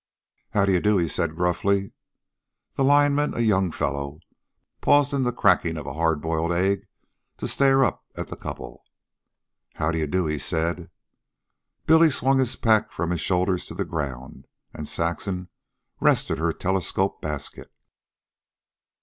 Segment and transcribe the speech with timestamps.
[0.55, 1.91] "How do you do," he said gruffly.
[2.73, 4.17] The lineman, a young fellow,
[4.81, 6.87] paused in the cracking of a hard boiled egg
[7.37, 8.83] to stare up at the couple.
[9.75, 10.89] "How do you do," he said.
[11.85, 15.49] Billy swung his pack from his shoulders to the ground, and Saxon
[15.99, 17.71] rested her telescope basket.